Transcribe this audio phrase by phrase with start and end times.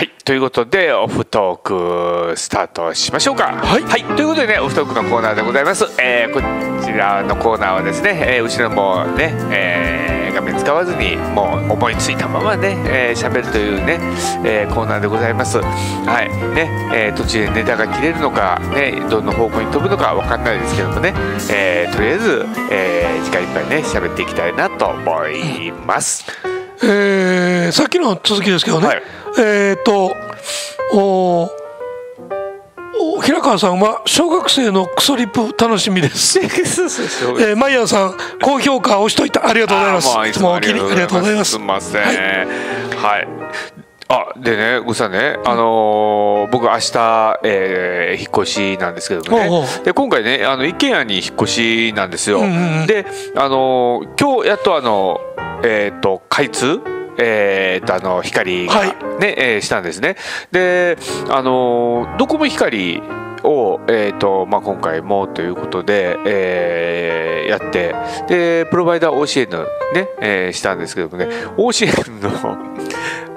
[0.00, 0.10] はい。
[0.24, 3.52] ということでオフトークスタートしましょうか。
[3.52, 6.40] はい、はい、ということでねオフトークのコーナーでございます、えー、こ
[6.82, 12.76] ちらのコーナーはですね、えー、後ろもね、えー、画面使わずにもう思いついたままね
[13.14, 13.98] 喋、えー、るというね、
[14.42, 15.58] えー、コーナーでございます。
[15.58, 16.30] はい。
[16.54, 21.12] ね、えー、途中でネタが切れるのかねどの方向に飛ぶのかわかんないですけどもね、
[21.52, 26.24] えー、とりあえず、えー、時間いっぱいね喋っていきたいなと思います、
[26.82, 29.02] えー、さっきの続きですけどね、はい
[29.38, 30.12] えっ、ー、と
[30.92, 31.50] お
[33.22, 36.38] 平川さんは小学生のクソリップ楽しみです。
[36.40, 40.28] えー、マイヤーさん高評価押しといたありがとうございます。
[40.28, 41.52] いつもお気にありがとうございます。
[41.52, 42.02] すみません。
[42.02, 42.16] はい。
[42.96, 43.28] はい、
[44.08, 49.48] あでね、ぐさね、あのー、僕明日、えー、引っ越しなんですけどもね。
[49.48, 52.40] おうおうで今回ね、あの一軒家に引っ越しなんですよ。
[52.40, 55.20] うんうん、で、あのー、今日やっとあの
[55.64, 56.80] えっ、と開通？
[57.22, 60.16] えー、とあの光がね、はい、えー、したんですね。
[60.52, 60.96] で
[61.28, 63.02] あのドコモ光
[63.42, 67.94] を、えーとまあ、今回もということで、えー、やって
[68.28, 71.26] でプロバイダー OCN ね、えー、したんですけどもね
[71.56, 72.58] OCN の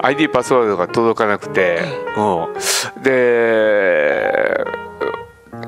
[0.00, 1.80] ID パスワードが届かなくて、
[2.16, 4.13] うん、で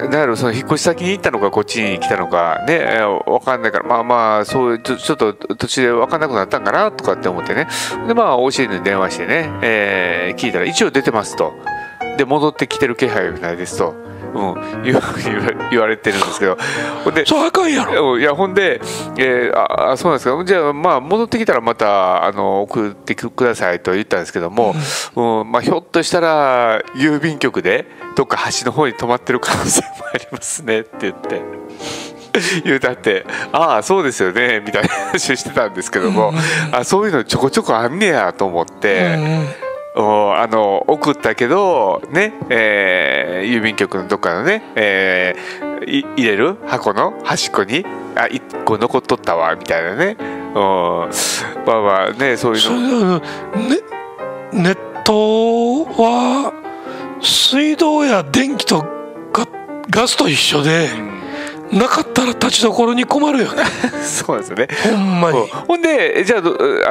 [0.07, 7.69] だからその引っ越し先に行ったのかこっちに来たのかね分かんないからまあまあそうちょっと途中で分かんなくなったんかなとかって思ってね
[8.07, 11.53] でまあ OCN に電話してね、えー、聞いたら一応出てますと
[12.17, 14.16] で戻ってきてる気配がないですと。
[14.37, 15.01] うん、言
[15.71, 16.57] 言われてるんですけど。
[17.05, 18.19] ほんでそうあかんやろ。
[18.19, 18.81] いやほんで、
[19.19, 24.75] えー、あそうなんですかじゃあまあ戻ってきたらまたあの送ってくださいと言ったんですけども、
[25.15, 31.43] うん、まあ、ひょっとしたら郵便局でどっか橋の方に止まってる可能性もありますねって言って。
[32.65, 36.35] 言うたって「ああそうですよね」みたいな話をしてたんですけども、
[36.71, 39.19] あそういうのちょこちょこあんねやと思って。
[39.99, 50.17] あの送ったけどね、えー、郵便局のどっかのね、えー、入れる箱の端っこにあ1個残っとったわみたいなね。
[50.55, 51.09] ま
[51.75, 53.19] あまあねそういうの。
[53.19, 53.25] ね、
[54.53, 56.53] ネットは
[57.23, 58.85] 水道や電気と
[59.89, 61.16] ガスと一緒で、うん
[61.73, 63.65] なかったら立ちどころに困るよね。
[64.03, 64.69] そうですよね。
[64.91, 65.39] ほんまに。
[65.69, 66.43] ほんでじゃあ、あ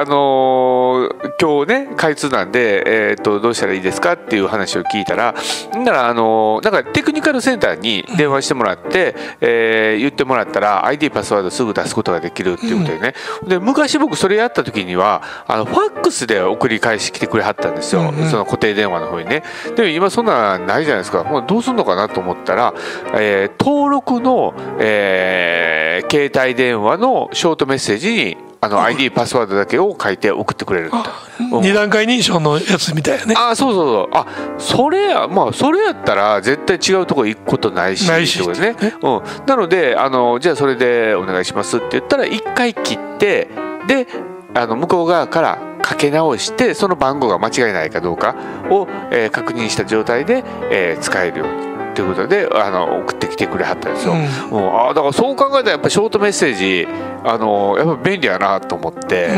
[0.04, 5.34] のー、今日ね開通なんで、えーと、どうしたらいいですかっていう話を聞いたら
[5.76, 19.42] ならあのー、なんかテクニカルセンターに電話してもらって、うん、えー、言ってもらったら ID パスワードすぐ出すことができるっていうことでね、うん、で昔僕それやった時にはあのファックスで送り返し来てくれはったんですよ、うんうん、その固定電話の方にね。
[19.74, 21.24] でも今そんなないじゃないですか。
[21.46, 22.74] どうすんのかなと思ったら、
[23.14, 30.66] えー、登録のえー、携帯電話のショートメッセージにあの ID パスワードだけを書いて送って。
[30.66, 30.90] くれる
[31.38, 33.34] 二段階認証のやつみたいなね。
[33.38, 34.26] あそうそうそうあ
[34.58, 38.48] それやまあそれやったら絶対違うとこ行くことないしないしって。
[38.48, 43.48] ことね、うん、なのであのじゃあそれでお願いしますって言ったら一回切って
[43.86, 44.06] で
[44.54, 48.34] あの向こう側からかけ直してその番号が間違いないかどうか
[48.70, 56.86] を、えー、確認した状態で、えー、使えるようにっていうことであの送ってきてくれはったんですよ、うん、あだからそう考えたらやっぱショートメッセージ
[57.24, 59.28] あのやっぱ便利やなと思って、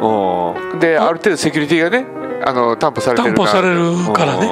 [0.00, 2.04] うん、である程度セキュリティがね
[2.44, 4.50] あの担保されてる担保されるからね、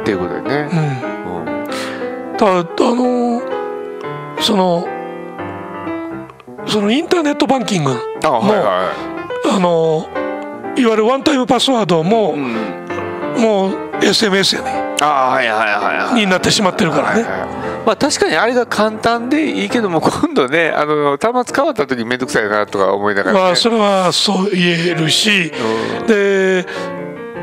[0.00, 2.36] っていうことでね、うん。
[2.36, 3.42] だあの
[4.40, 4.88] その
[6.66, 8.92] そのインターネットバンキングのあ、はいは
[9.44, 10.08] い、あの
[10.76, 12.42] いわゆるワンタイムパスワードも、うん、
[13.38, 14.77] もう SMS やね
[16.14, 17.22] になってしまってるからね、
[17.86, 25.52] まあ、確かにあれが簡単でいいけども今度ねあの端末変わった時面倒くさいなとか思いながら、ね、まあそれはそう言えるし、
[26.00, 26.66] うん、で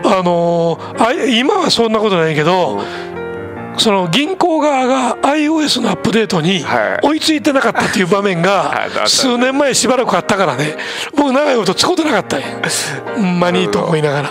[0.04, 6.64] あのあ今はそんなことないけど、うん、その銀行側が iOS のアップデートに
[7.04, 10.78] 追いついてなかったっていう場面が 数年前しばらくあったからね。
[11.16, 12.48] 僕長いこと使うてなかったんや。
[13.16, 14.30] ほんまにと思いながら。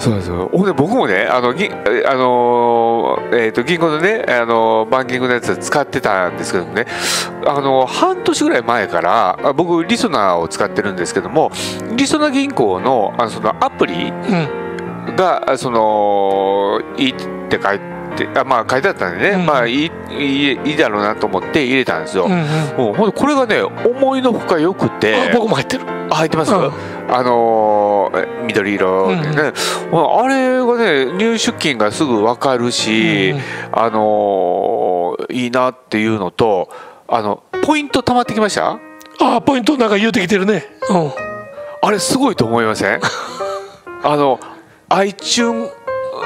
[0.00, 0.50] そうですよ。
[0.50, 1.74] 僕もねあのぎあ
[2.14, 6.86] の、えーと、銀行のねあのバンキングのやつ使ってたんですけどもね
[7.46, 11.52] あの半年ぐらい前から僕リソナーを使ってるんですけども
[11.96, 14.10] リソナー銀行のあのそのアプリ
[15.16, 17.99] が、うん、そのいいって書いて
[18.34, 25.30] あまあ書いてあったんでね、うん、まあいいいいだろうなと思って入れたんですよ、うんうん、これがね思いのほかよくて。
[25.34, 25.84] 僕も入ってる。
[26.10, 26.72] 入ってます、うん、
[27.08, 29.08] あのー、緑色。
[29.10, 29.52] でね、
[29.92, 33.40] うん、あれがね入出金がすぐ分かるし、うん、
[33.72, 36.68] あのー、いいなっていうのと
[37.06, 38.78] あのポイント貯まってきました？
[39.20, 41.12] あポイントなんか言うてきてるね、うん、
[41.82, 43.00] あれすごいと思いません？
[44.02, 44.40] あの
[44.88, 45.70] iTunes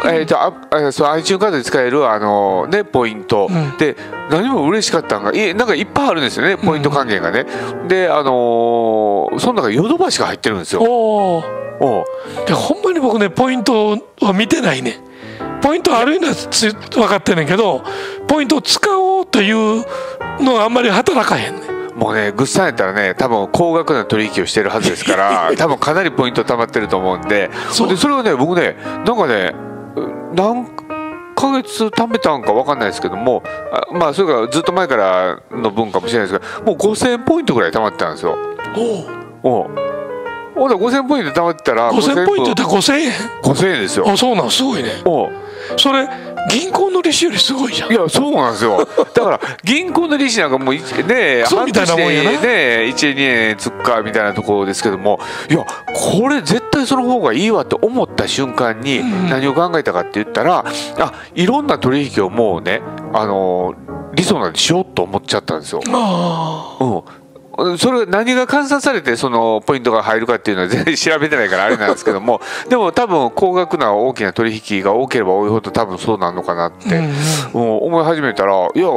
[0.04, 3.96] えーとあそう iTunes カードで使えるあの、ね、ポイント、うん、で
[4.30, 7.46] 何も嬉しかったんがいなんかいっぱいあるんですよねポイント還元がね、
[7.82, 10.82] うん、であのー、その中ヨドバシが入ってるんですよ。
[10.82, 11.38] お
[11.80, 12.04] お
[12.46, 15.00] でほんまに僕ねポイントは見てないね。
[15.62, 17.82] ポイントあるのは分かってんねんけど
[18.28, 19.84] ポイントを使おうという
[20.40, 21.98] のはあんまり働かへんねん。
[21.98, 27.50] もうねグッサンやったらね多分高額な取引をしてるはずですから 多分かなりポイント貯まってると思うんで。
[27.70, 28.76] そでそれをね僕ね
[29.06, 29.54] なんかね
[30.34, 30.66] 何
[31.36, 33.42] ヶ月貯めたんか分かんないですけども
[33.72, 38.36] あまあそれからずっと前からの分かもしれないですけどもう5000ポイントぐらい貯まってたんですよ。
[39.42, 39.68] おお
[40.54, 43.12] ほんで5000ポイント貯まってたら5000ポイントって5000円。
[43.42, 43.80] 5000円？
[43.82, 44.08] ですよ。
[44.08, 44.90] あそうなんすごいね。
[45.04, 45.30] お
[45.76, 46.08] それ
[46.50, 47.92] 銀行の利子よりすごいじゃん。
[47.92, 48.86] いやそうなんですよ。
[49.14, 52.30] だから銀行の利子なんかもうねそうみたいなもんやな。
[52.32, 52.38] ね
[52.94, 55.20] 1円2円つっかみたいなところですけども
[55.50, 55.64] いや
[55.94, 60.64] これ絶対その方がいいわって思った瞬間に何を考えたかって言ったら、
[60.96, 62.82] うん、あいろんな取引をもうね
[63.12, 63.74] あの
[64.14, 65.80] 理想なんでしようと思っちゃったんですよ。
[65.88, 67.23] あうん
[67.78, 76.96] それ何が換算されてそのポイントが入るかっていうのは全然調べてないからあれなんですけども でも多分高額な大きな取引が多ければ多いほど多分そうなるのかなって、
[77.52, 78.88] うん、思い始めたらいや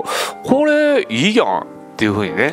[0.44, 1.65] これいいやんっ
[1.98, 2.51] ていうふうにね。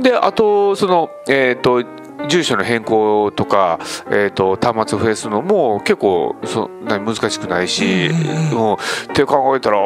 [0.00, 3.78] であとそのえっ、ー、と住所の変更とか、
[4.10, 8.06] えーと、端末増やすのも結構そ難しくないし、
[8.52, 8.76] うん、っ
[9.14, 9.78] て考えたら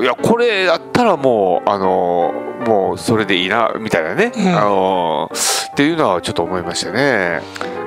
[0.00, 2.32] いやこれやったらもうあの
[2.66, 7.40] もうそれでいいなみたいなね、うん、あのっていうのはちょっと思いましたね。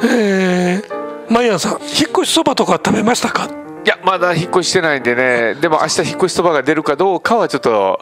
[0.03, 3.47] えー、マイヤンさん引っ越しそばとか食べましたか？
[3.85, 5.55] いやまだ引っ越ししてないんでね。
[5.55, 7.99] でも明日引っ越しそばが出るかどうかはちょっと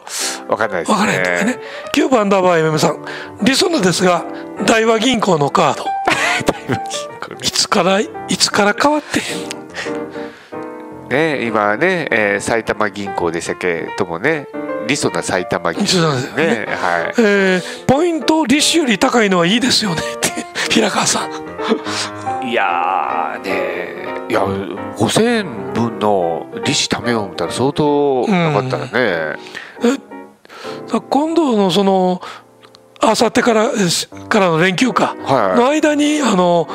[0.48, 0.96] 分かんないですね。
[0.98, 1.58] 分からないとかね。
[1.94, 3.04] 9番ダーバー MM さん
[3.42, 4.24] 理想のですが
[4.66, 5.84] 大和銀行のカード。
[7.42, 8.08] いつからい
[8.38, 10.27] つから変わってへん？
[11.08, 14.46] ね今ね、えー、埼玉銀行でしたけどもね
[14.88, 16.64] リソな埼玉銀行ね。
[16.64, 17.14] ね、はい。
[17.18, 20.00] えー、ポイント利子より高いのはいいですよね。
[20.00, 20.30] っ て
[20.70, 22.48] 平川さん。
[22.48, 29.38] いやねいや5000円分の利子貯めようみたいな相当なかったらね、
[30.92, 32.22] うん、今度のその
[33.00, 33.70] あさってから
[34.28, 36.68] からの連休か、はい、の間にあの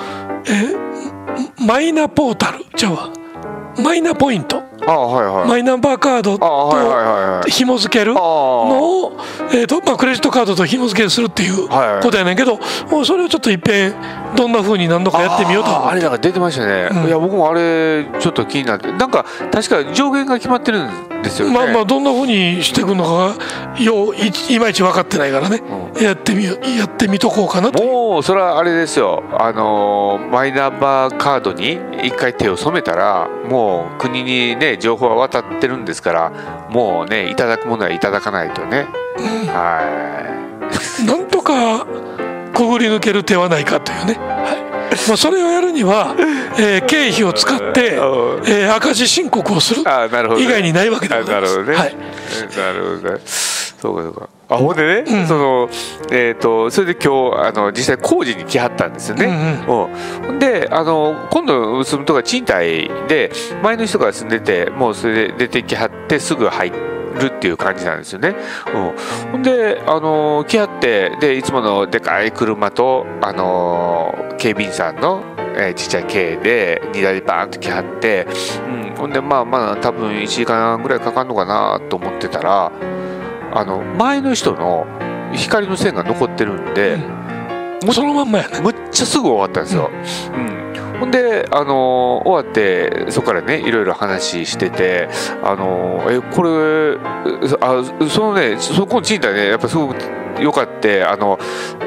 [0.48, 0.76] え
[1.66, 3.23] マイナポータルじゃあ
[3.82, 4.64] マイナポイント。
[4.86, 9.18] あはいはい、マイナンバーカードと紐付けるのを、
[9.54, 11.70] えーとまあ、クレジットカードと紐付けするっていう
[12.02, 12.60] ことやねんけど、
[12.92, 13.96] もうそれをちょっといっぺん
[14.36, 18.92] どんなふうに何度かやってみようとあれなんか出てましたね、うん、いや僕もあれちょっと気になって。
[18.92, 21.54] なんか確か上限が決まってるんですよね。
[21.54, 25.62] まあまあどんなふうにしていくのかがよういいまいち分かってないからね、
[25.96, 29.24] うん、やってみよやってみとこうかなともうそれはあれですよ。
[29.40, 33.63] あのマイナンバーカードに一回手を染めたらもう
[33.98, 38.88] 国にね情報は渡ってるんですからもうねいただくものはいただかないとね、
[39.18, 40.30] うん、は
[41.02, 41.86] いなんとか
[42.54, 44.74] くぐり抜ける手はないかというね、はい
[45.08, 46.16] まあ、それをやるには、
[46.60, 49.84] えー、経費を使って、えー、赤字申告をする以
[50.46, 51.58] 外にないわけでございます。
[51.58, 51.78] なるほどね。
[51.78, 51.96] はい、
[52.58, 53.22] なるほどね。
[53.26, 54.30] そうかそうか。
[54.50, 55.70] あほんでね、うん、その
[56.12, 59.26] えっ、ー、とそれで今日あの実際工事に来はったんですよね。
[59.68, 63.32] うんうん、であの今度住むとか賃貸で
[63.62, 66.94] 前の人が住んでてもうそれで出てきはってすぐ入って。
[67.14, 68.36] るっていう感じなんですよね。
[69.34, 75.24] うん、で、あのー、来合ってでいつものでかい車と、あのー、警備員さんの、
[75.56, 78.28] えー、ちっちゃい軽で荷台バーンと来はって、
[78.68, 82.72] うん、ほんでまあまあ多分1時間ぐらいかかるのかなと思ってたら
[83.56, 84.86] あの前の人の
[85.34, 86.98] 光の線が残ってるんで、
[87.86, 88.60] うん、そのまんまやね。
[88.62, 89.90] むっちゃすぐ終わったんですよ。
[90.34, 90.64] うん、うん
[91.00, 95.10] ほんで、あのー、終わってそこからねいろいろ話してて、
[95.44, 96.98] あのー、えこれ
[97.60, 99.96] あそのねそこの賃貸ねやっぱすごく
[100.42, 101.38] よかってあの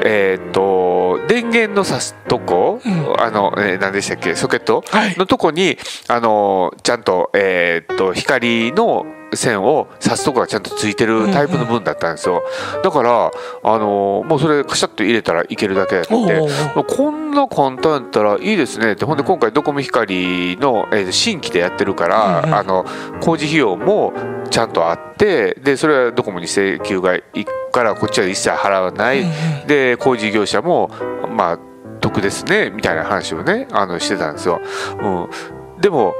[0.05, 12.43] えっ、と電源の挿すとこ、うん、あの、えー、何でしたっけソケット、はい、のとこにあのちゃんとえっ、と光の線を刺すとこがちゃんとついてるタイプの分だったんですよ、
[12.83, 13.31] だから
[13.63, 19.05] あのもうそれカシャッと入れたらいけるだけやってこんな簡単やったらいいですねって。
[19.05, 22.85] ほんで今回ドコモ光の、えー、新規でやってるから、うんうん、あの
[23.21, 24.13] 工事費用も
[24.49, 29.27] ちゃんとあってでそれはドコモに請求がいくからこっちは一切払わない、うん
[29.61, 30.89] うん、で工事業者も
[31.29, 31.59] まあ
[31.99, 34.61] 得ですねみたいな話をねあのしてたんですよ。
[35.01, 36.13] うん、でも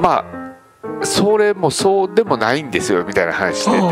[0.00, 0.35] まあ
[1.02, 3.88] それもそうでもないんですよみたいな話して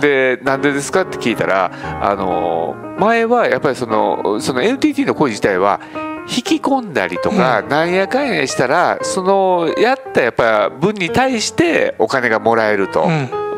[0.00, 0.36] て。
[0.36, 1.70] でなんでですかって聞いたら
[2.00, 5.80] あの前はやっぱりそのその NTT の工事自体は
[6.28, 13.08] 引き込んだりとか、なんやかんやしたらそのやったやっぱ分に対してお金がもらえると。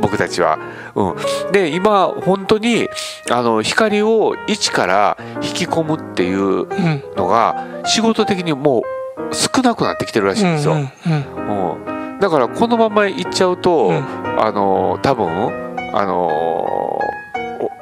[0.01, 0.59] 僕たちは。
[0.95, 1.15] う
[1.49, 2.89] ん、で今本当に
[3.31, 6.67] あの光を一から引き込むっていう
[7.15, 8.83] のが仕事的にもう
[9.35, 10.75] 少なくなってきてるらしいんですよ。
[10.75, 15.29] うん、だからこのままいっちゃうと、うん、あの多分
[15.93, 17.01] あの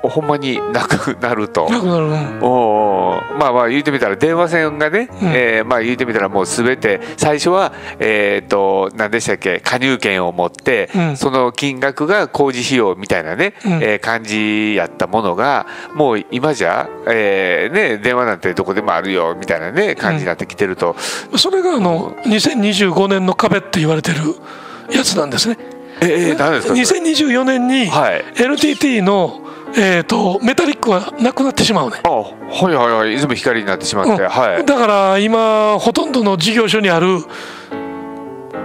[0.03, 1.69] ほんまになくなると。
[1.69, 7.01] なくなる、うん、おまあまあ言うてみたら電話線がね、うん、えー、まあ言うてみたらもう全て。
[7.17, 9.61] 最初はえっ、ー、と何でしたっけ？
[9.61, 20.97] 加入権を持って、うん、その金額が工事費用みたいなね、うん、えー、感じやったものがもう今じゃ、えー、ね電話なんてどこでもあるよみたいなね感じになってきてると、
[21.37, 24.19] それがあの2025年の壁って言われてる
[24.91, 25.57] やつなんですね。
[26.03, 27.91] えー、何ですか2024年に
[28.37, 29.41] NTT の、
[29.77, 32.01] えーと、メタリックはなくなってしまうね。
[32.05, 32.33] あは
[32.71, 33.19] いはいはい。
[33.19, 37.07] 全部光になってしまって、うん、はい、だから今ほとんどの事業所にある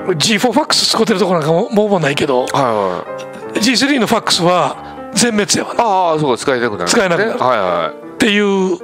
[0.08, 8.78] G4 ファックス使ってるところなんかももうもないけど、はいはい、G3 のファックスは全滅やわ、ね、ああそうか使えなくなる、ね、使えなくなる、はいはい、っていう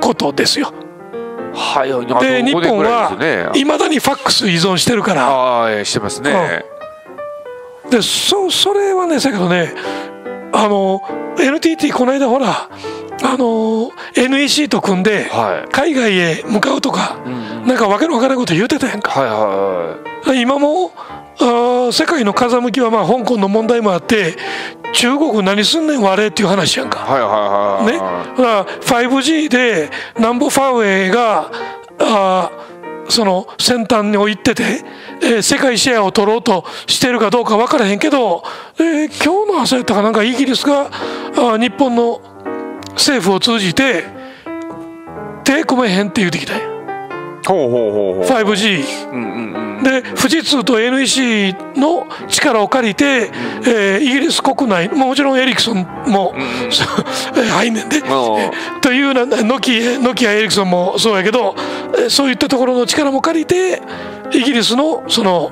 [0.00, 0.72] ことですよ。
[1.54, 5.28] はい、で日本はいまだにファックス依存してるから。
[5.28, 6.64] ああしてますね、
[7.84, 9.74] うん、でそそれはねだけどね
[10.56, 11.02] あの
[11.38, 12.70] NTT この間ほら
[13.22, 15.30] あの NEC と組んで
[15.70, 20.92] 海外へ向かうとか、はい、なんかわけのわからないこと言うてたやんか、はいはいはい、今も
[21.38, 24.36] あ世界の風向きはまあ香港の問題もあって
[24.94, 27.00] 中国何すんねんわれっていう話やんか。
[27.00, 31.50] はいはいはいね、だから 5G でなんぼファーウェイが
[31.98, 32.50] あ
[33.08, 34.84] その先端に置いてて、
[35.22, 38.42] えー、世界シェアを取ろうとしてるかどうか分からへんけど、
[38.78, 40.90] えー、今日の朝やったかなんかイギリスが
[41.36, 42.20] あ日本の
[42.94, 44.04] 政府を通じて
[45.44, 46.75] 手組めへんって言うてきたんや。
[47.46, 48.24] ほうほうほうほう。
[48.24, 53.30] 5G、うんうんうん、で富士通と NEC の力を借りて、
[53.66, 58.02] えー、イギリス国内もちろんエリクソンも、うんうん、入んねんで
[58.82, 61.54] というなノキノキアエリクソンもそうやけど
[62.08, 63.82] そういったところの力も借りて
[64.32, 65.50] イギリスのその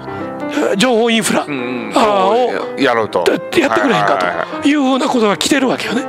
[0.76, 3.24] 情報インフラ、をやろうと。
[3.28, 6.02] やってくれへんかというふうなことが来てるわけよね。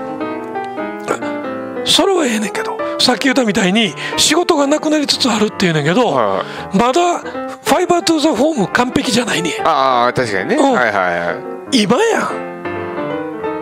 [1.86, 9.54] それはええねんけどさっき言ったみたいに仕事がなくなりつつあるっていうねんけど、はい、まだファイバートゥーザホーム完璧じゃないね。
[9.64, 11.82] ああ確かにね、うん、はいはいはい。
[11.84, 12.46] 今やん。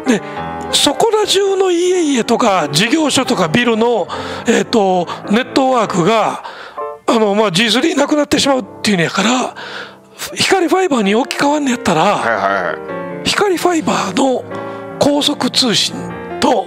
[0.06, 0.22] で
[0.72, 4.08] そこら中の家々とか事業所とかビルの、
[4.48, 6.44] えーと、ネットワークが
[7.06, 9.56] あの、まあ、G3 なくなってしまうっていうんやから
[10.36, 14.44] 光ファイバーに置き換わんねやったら、はいはいはい、光ファイバーの
[15.00, 15.96] 高速通信
[16.40, 16.66] と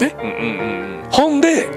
[0.00, 1.68] ね、うんうんうんほんで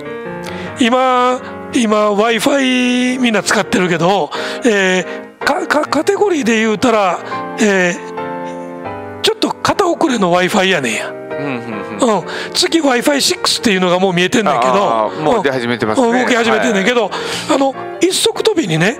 [0.79, 1.39] 今
[1.73, 4.31] 今 w i f i みんな使ってるけど、
[4.65, 7.19] えー、かかカテゴリーで言うたら、
[7.61, 10.81] えー、ちょっと片遅れの w i f i や。
[10.81, 11.09] ねんや。
[11.09, 12.23] うん、
[12.53, 16.23] 次 w i f i 6っていうのがもう見えてんねんけどもう出始めてますね。
[16.23, 17.11] 動き始めてんねんけど、はい、
[17.55, 18.97] あの一足飛びにね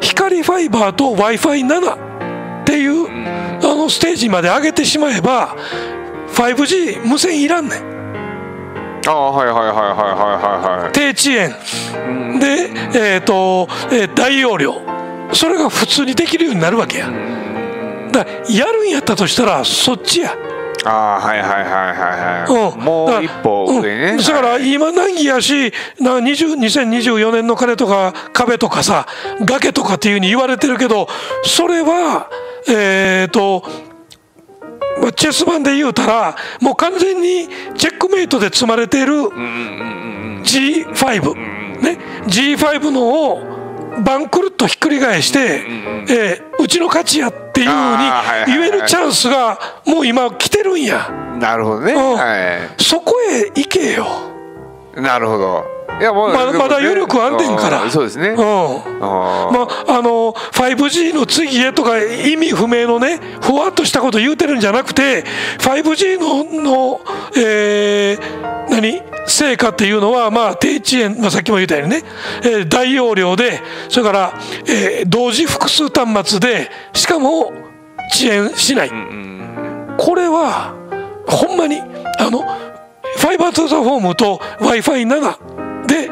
[0.00, 5.56] 光ファイバーと w i f i 7っていう、うん、あのステージまで上げてしまえば
[6.34, 7.93] 5G 無線いらんねん。
[9.06, 12.38] あはいはいはいはいはいはい低遅延。
[12.38, 14.74] で、えーとえー、大容量。
[15.32, 17.10] それが普通にできるようになるわけや。
[18.12, 20.34] だやるんやったとしたらそっちや。
[20.86, 22.06] ああはいはいはいは
[22.42, 29.06] いはい、うん、もう一歩上ね、うん、だから今難儀やしな2024年の金とか壁とかさ
[29.40, 31.08] 崖とかっていうふうに言われてるけど
[31.42, 32.28] それは
[32.68, 33.64] えっ、ー、と
[35.00, 39.14] まあ、チェス盤で言うたらもう完全にチェックメイトで積まれている
[40.42, 41.34] G5、
[41.80, 43.54] ね、G5 のを
[44.04, 45.62] バンクルッとひっくり返して、
[46.08, 47.74] えー、うちの勝ちやっていうふう
[48.52, 51.08] に言えるチャンスがもう今来てるんや。
[51.38, 54.33] なるほどね、はい、そこへ行けよ。
[54.96, 55.74] なるほど。
[56.00, 57.88] いやもうままだ余力あんねんから。
[57.88, 65.24] そうですね、うん、まああの 5G の次へとか意味不明のねふわっとしたこと言うてるんじゃなくて
[65.58, 67.00] 5G のの、
[67.36, 69.02] えー、何？
[69.26, 72.02] 成果っていうのは、まあ、低遅延、まあ、さっきも言ったようにね、
[72.42, 74.34] えー、大容量でそれから、
[74.68, 77.46] えー、同時複数端末でしかも
[78.12, 80.74] 遅延しない、うんうん、これは
[81.26, 82.44] ほんまにあの
[83.24, 86.08] ファイバートゥーォームと w i f i 7で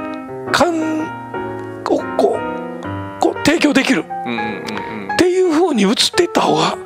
[0.51, 2.39] かんこうこ
[3.33, 4.07] う提供できる。
[4.07, 6.79] っていうふうに移っていった方が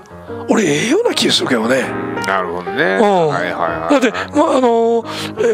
[0.48, 1.82] 俺ええような気がするけどね。
[2.26, 2.82] なるほどね。
[3.00, 5.04] うん、はいはいはい、だって、まあ、あの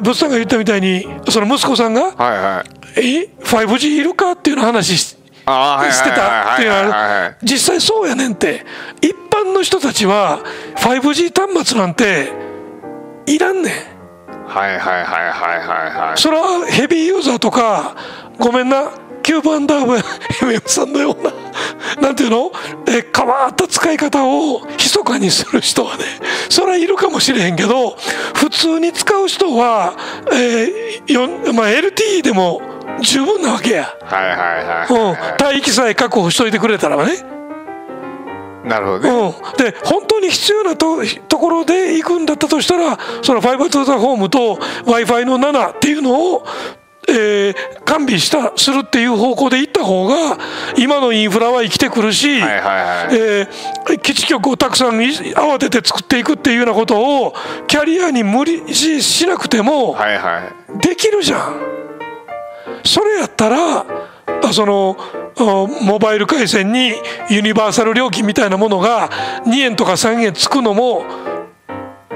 [0.00, 2.64] 物産が言ったみたいにその息子さんが、はいは
[2.96, 8.64] え 5G いるかっていうの話してたっていうのは実際そうやねんって。
[9.02, 10.40] 一般の人たちは
[10.76, 12.32] 5G 端末なんて
[13.26, 13.91] いらんねん
[14.46, 16.18] はいはいはいはいはいはい。
[16.20, 17.94] それはヘビーユーザーとか
[18.38, 18.90] ごめんな。
[19.22, 22.50] キューブアンダーブ MM さんのようななんていうの？
[22.88, 26.04] え変わった使い方を密かにする人はね
[26.48, 27.90] それはいるかもしれへんけど
[28.34, 29.94] 普通に使う人は、
[30.32, 32.60] えーまあ、LTE でも
[33.00, 33.94] 十分なわけや。
[34.02, 37.12] はいはいはい、うん、帯域さえ確保しといてくれたらね。
[38.64, 46.44] なるほどね、うん、で本当に必要なとところで行くんだったとしたらそのファイバートゥーザホームと w i f i の7っていうのを
[47.08, 50.38] えー、完備したするっていう方向でいった方が
[50.78, 57.34] 今のインフラは生きてくるし、はいはいはい、えー、基地局をたくさん慌てて作っていくっていうようなことを
[57.66, 59.96] キャリアに無理しなくても
[60.80, 61.40] できるじゃん。
[61.40, 63.84] はいはい、それやったら
[64.52, 64.96] その
[65.82, 66.92] モバイル回線に
[67.30, 69.08] ユニバーサル料金みたいなものが
[69.46, 71.04] 2円とか3円つくのも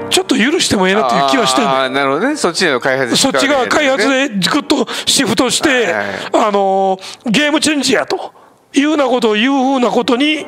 [0.09, 2.35] ちょっと許してもええなという気はしてるあなるほどね。
[2.37, 5.93] そっちの開発そっち側開発でぐっとシフトして、
[6.33, 8.33] あのゲームチェンジやと。
[8.73, 10.45] いうようなことを言うふうなことに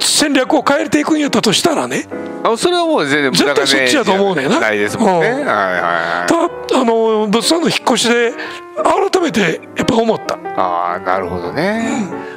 [0.00, 2.06] 戦略を変えていくんやったとしたらね。
[2.42, 4.60] あそれはもう全然絶対そっちやと思うねんな。
[4.60, 6.70] ないですもんね、うん、はいはいはい。
[6.70, 8.32] たあの物産の引っ越しで
[9.10, 10.38] 改めてやっぱ思った。
[10.56, 11.86] ああなるほどね、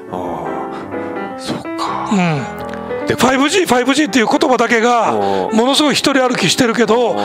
[0.08, 2.10] うん、ああそっか。
[2.12, 2.68] うん。
[3.08, 7.16] で 5G、5G っていう言葉だけがものすごい一人歩きしてるけど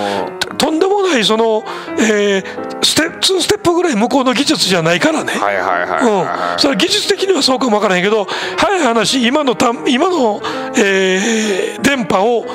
[0.56, 1.64] とんでもないその、
[1.98, 5.32] えー、ステ2ステップぐらい向こうの技術じゃないからね。
[5.32, 8.26] はいはいはい、うん、それ技術的にはそうかもわからへんけど
[8.56, 10.40] 早い話今のた今の、
[10.76, 12.46] えー、電波を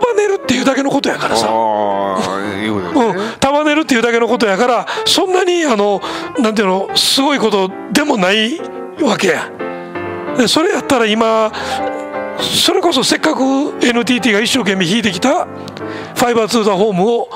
[0.00, 6.00] 束ねるっていうだけのことやからさ、うん、束ねるっていうだけのことやからそんなにあの
[6.38, 8.58] なんていうのすごいことでもない
[9.02, 9.50] わけや。
[10.36, 11.50] でそれやったら今
[12.38, 13.40] それこそせっかく
[13.82, 17.28] NTT が一生懸命引いてきたファイバーツーザホームを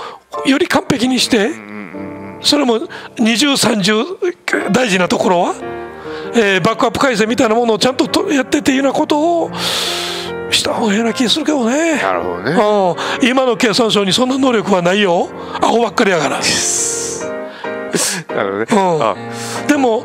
[0.46, 1.50] より完璧にして
[2.42, 2.80] それも
[3.18, 4.04] 二重三重
[4.72, 5.54] 大事なところは、
[6.34, 9.50] えー、バックアップ改正みたいなものをちゃんととやってっていうようなことを
[10.50, 12.00] した方がいいな気するけどね。
[12.00, 12.52] なるほどね、
[13.22, 15.28] うん、今の経産省にそんな能力はないよ。
[15.60, 16.40] アホばっかりやから。
[18.34, 19.20] なるほどね、
[19.62, 20.04] うん、でも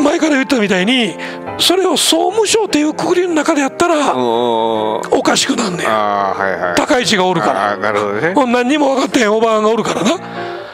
[0.00, 1.16] 前から言ったみたいに
[1.58, 7.76] それを総務省っていうくくりの中でやったらおかしくなんねん、はいはい、高市がおるから。
[7.76, 10.10] なるほど、ね、何にも分かってへんおばあがおるからな。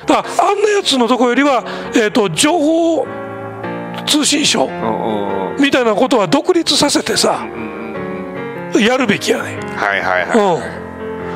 [0.08, 1.62] だあんなやつのとこよりは、
[1.94, 3.06] えーと、情報
[4.06, 4.68] 通信省
[5.60, 7.46] みたいなことは独立させてさ
[8.74, 9.56] やるべきやね。
[9.76, 10.60] はいはいは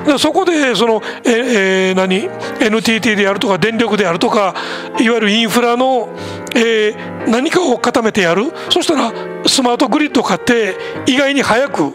[0.06, 0.18] い、うん。
[0.18, 2.28] そこでそのええー、何
[2.60, 4.54] ？NTT であるとか電力であるとか
[4.98, 6.08] いわゆるインフラの、
[6.54, 8.52] えー、何かを固めてやる。
[8.70, 9.12] そしたら
[9.46, 11.94] スマートグリッドを買って意外に早く、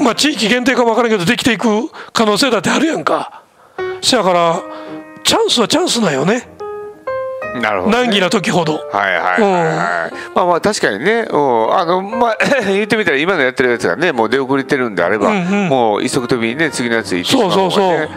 [0.00, 1.66] まあ、地域限定かも分からんけどできていく
[2.12, 3.42] 可能性だってあるやんか。
[4.00, 4.62] せやから
[5.24, 6.57] チャンスはチャンスなんよね。
[7.54, 8.74] なるほど、ね、難儀な時ほど。
[8.92, 11.26] はいはいはい、はい、まあまあ確かにね。
[11.30, 18.08] あのまあ 言ってみたら今のやってるやつがねもう出遅れてるんであれば、うんうん、もう一足飛びにね次のやつ行ってしまう、ね、そうそうそう。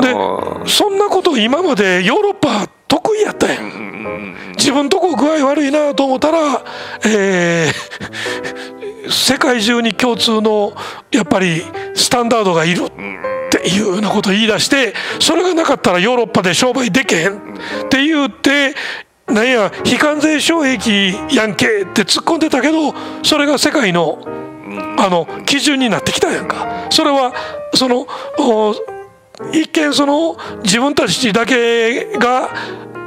[0.00, 6.62] でそんなこと今までヨーロッパ得意やったやん,、うんうんうん、自分とこ具合悪いなと思ったら
[7.06, 10.72] えー、世界中に共通の
[11.12, 18.74] やっぱりスタンダードがいる、うんっていうようなことを言い出してそれがなかったらヨーロッパで商売できへんって言って
[19.26, 24.22] なんや非関税障壁やんけって突っ込んでたけどそれが世界の
[24.98, 26.88] あの基準になってきたやんか。
[26.90, 27.32] それは
[27.74, 28.06] その
[29.52, 32.48] 一見その自分たちだけが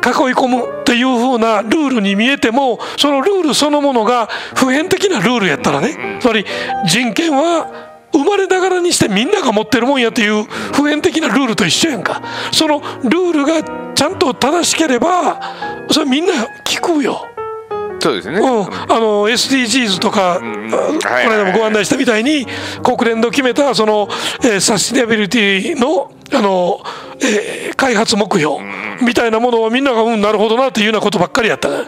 [0.03, 6.45] 囲い込むっていうふうなルールに見えてもそのルールそのものが普遍的なルールやったらねつまり
[6.86, 7.87] 人権は
[8.17, 12.21] 生まれながらにしてみんなが持ってるもんやっていう普遍的なルールと一緒やんか。
[12.51, 15.39] そのルールがちゃんと正しければ
[15.89, 16.34] それみんな
[16.65, 17.27] 聞くよ。
[17.99, 22.45] そうですね、うん、あの SDGs とか、うんこの間もご案内したみたいに
[22.84, 24.08] 国連の決めたその、
[24.43, 26.82] えー、サスティナビリティのあの、
[27.21, 28.58] えー、開発目標
[29.01, 31.69] みたいなものをみんながうんなるほどなっていうようなことばっかりやった。
[31.69, 31.86] だ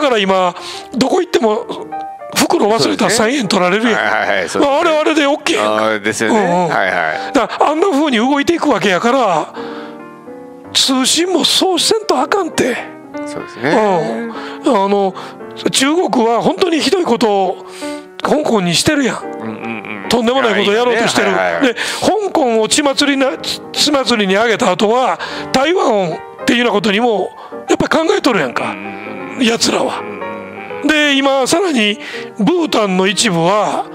[0.00, 0.54] から今
[0.96, 1.66] どこ行っても
[2.36, 7.32] 袋忘れたら3円取られるやん、はいはいはいね、あれあれで OK やんかですよね、うんうん、はいはい。
[7.32, 9.54] だからあんなふうに動いていくわけやから
[10.72, 12.76] 通信もそうせんとあかんって。
[13.26, 13.70] そうですね、
[14.64, 15.14] うん、あの
[15.70, 17.66] 中国は本当にひどいことを
[18.22, 21.34] 香港にしてるやん、うんうんうん、とんでもないことをやろうとしてる、ね。
[21.34, 25.18] はいはい、で香港を血祭りな血祭りに上げた後は
[25.52, 26.12] 台湾
[26.42, 27.30] っていうようなことにも
[27.68, 28.74] やっぱり考えとるやんか。
[29.40, 30.02] やつらは。
[30.86, 31.98] で今さらに
[32.38, 33.86] ブータンの一部は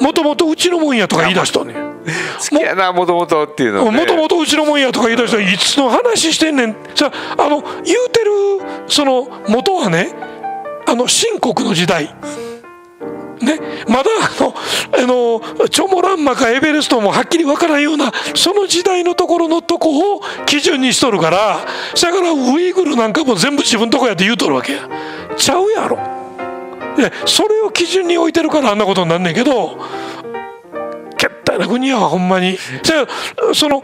[0.00, 1.74] もともとうちのもんやとか言い出したね
[2.50, 6.76] 好きやなもともとっていうのもともとうちのもんやとか言い出したいつの話してんねん。
[6.94, 8.30] さあの言うてる
[8.88, 10.12] その元はね
[10.86, 12.14] あの秦国の時代。
[13.42, 24.88] ね、まだあのあのチョモランマかエベレストもはっきり分からんようなその時代のところのとこを基準にしとるからだからウイグルなんかも全部自分とこやって言うとるわけや。
[25.36, 25.96] ちゃうやろ。
[25.96, 26.11] で
[27.26, 29.78] それを基準に置いてるからあんなことになんねんけど
[31.16, 32.58] けったいな国やほんまに。
[32.82, 33.82] じゃあその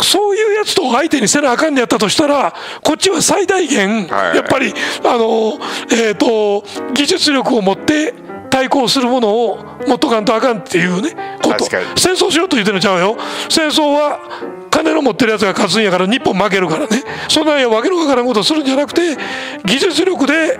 [0.00, 4.72] そういうやつと相手にせなあかんねやったとしたらこっちは最大限やっぱり
[5.04, 5.58] あの
[5.90, 8.14] えっと技術力を持って
[8.50, 11.64] 対抗するものを持っとかんとあかんっていうねこと。
[11.64, 13.16] 戦争しようと言ってるのちゃうよ。
[13.48, 14.18] 戦争は
[14.70, 17.02] 金の持ってるやつが勝つんやから日本負けるからね。
[17.28, 19.16] そんなわけのわからんことするんじゃなくて
[19.64, 20.58] 技術力で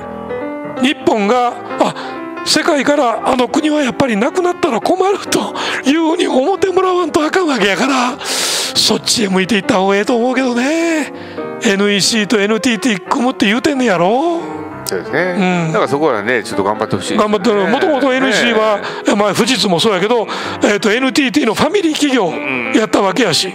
[0.83, 11.13] 日本があ世界からあの国はやっぱりなくなったら困るというふうに思ってもらわんとあかんわけやからそっちへ向いていった方がええと思うけどね。
[11.61, 14.41] NEC と NTT 組むって言うてんねやろ。
[14.87, 20.27] そうですね、うん、だからそこはねちょっと頑張ってほしい、ね、頑張ってもともと NC は、ね、まあ富士通もそうやけど、
[20.63, 22.31] えーと、NTT のファミリー企業
[22.75, 23.53] やったわけやし、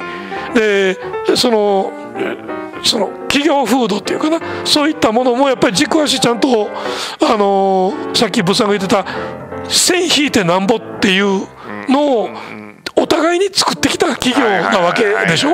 [0.53, 0.95] で
[1.36, 1.91] その
[2.84, 6.69] その企業風土っていうかなそういったものもやっぱり軸足ちゃんと、
[7.22, 9.06] あのー、さっき物産が言ってた
[9.69, 11.48] 線引いてなんぼっていう
[11.89, 12.30] のを
[12.96, 15.52] お互いに作ってきた企業なわけでしょ？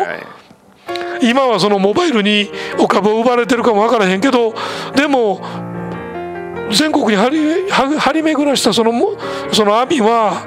[1.22, 4.54] 今はそのモバイルにお株を奪われてるかも分からへんけど
[4.96, 5.42] でも
[6.72, 8.92] 全国に張り張り巡らしたその
[9.52, 10.44] その網は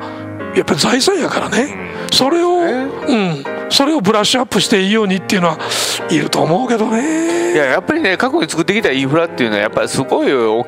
[0.55, 1.93] やっぱり財産やからね。
[2.13, 3.45] それを、うん。
[3.71, 5.59] それをブラッシュアップしていいようにっていうのは
[6.11, 7.53] いると思うけどね。
[7.53, 10.65] いややっぱりね過去に作ってきたインフラっていうのはやっぱりすごい大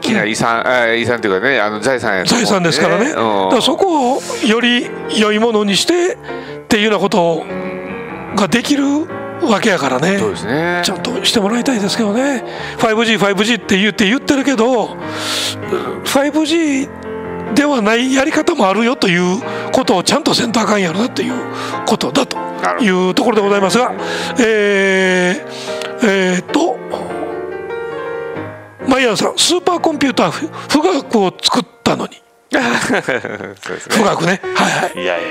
[0.00, 6.16] きな遺産、うん、遺産というかねあの財産や、ね、財産ですからね、うん、だからそこをより良いものにして
[6.64, 7.44] っていうようなこと
[8.36, 8.84] ができる
[9.42, 10.18] わけやからね。
[10.18, 10.82] そうですね。
[10.84, 12.44] ちゃんとしてもらいたいですけどね。
[12.78, 14.96] 5G5G 5G って言って言ってるけど
[16.04, 17.03] 5G
[17.54, 19.40] ではないやり方もあるよという
[19.72, 21.34] ことをちゃんとせんとあかんやろなという
[21.86, 22.36] ことだと
[22.82, 23.92] いうところでございますが
[24.38, 26.74] えー、えー、っと
[28.88, 32.22] マイヤーさんスーパーコンピューター富岳を作ったのに。
[32.54, 34.40] 富岳ね。
[34.54, 35.02] はいはい。
[35.02, 35.28] いやいや。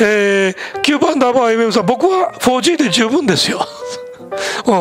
[0.00, 3.66] えー、9番ダーバー MM さん僕は 4G で十分ですよ。
[4.66, 4.74] う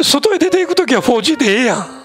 [0.00, 2.01] ん、外へ出ていく時は 4G でええやん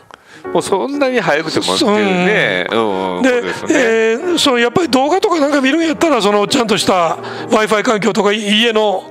[0.54, 3.20] もうそんなに早くてもっていうね、う。
[3.20, 7.18] ん、で、ね、えー、そのやっぱり動画とかなんか見るんやったらそのちゃんとした
[7.50, 9.04] w i f i 環境とか家の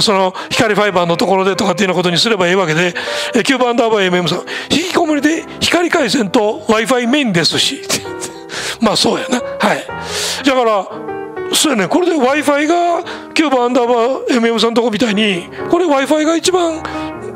[0.00, 2.94] その光ファイバーのところでとかっていうようなことにすればいいわけで
[3.34, 4.38] 9番ダーバー MM さん
[4.70, 7.82] 引きこもりで光回線と w i f i メインですし。
[8.80, 9.40] まあそうやな。
[9.40, 9.86] はい。
[10.44, 10.86] だから
[11.52, 11.88] そうやね。
[11.88, 12.74] これで w i f i が
[13.34, 16.82] 9番アンダーバー MM さんのとこみたいにこれ w i f i が一番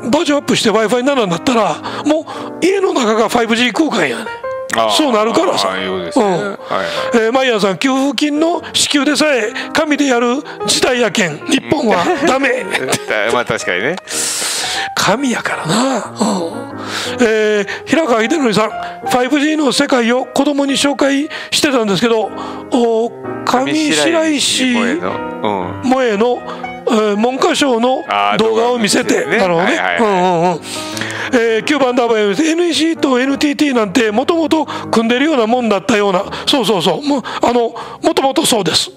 [0.09, 4.23] バージョンアップして w i f i 7になったらもう家の中が 5G 空間や。
[4.23, 4.41] ね
[4.97, 5.85] そうなるからさ、ね。
[5.85, 6.01] うん。
[6.01, 11.45] えー、マイヤーさん給付金の支給でさえ紙でやる時代やけん。
[11.47, 12.65] 日本は ダメ。
[13.33, 13.95] まあ確かにね。
[14.95, 17.25] 神やからな、うん。
[17.25, 18.69] えー、平川秀則さん
[19.07, 22.29] 5G の世界を子供に紹介してたんですけど
[22.71, 23.11] お
[23.45, 24.73] 上白石
[25.83, 26.39] 萌えの、
[26.91, 28.03] うん、文科省の
[28.37, 30.61] 動画を見せて、ね、なるほどね、はいはいはい、うんうんうん。
[31.33, 36.25] えー、9番ダーバー NEC と NTT なんてもともと組んでるようなもんだったような。
[36.45, 37.01] そうそうそう。
[37.01, 38.91] もあのもともとそうです。